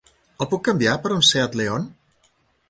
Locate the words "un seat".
1.17-1.59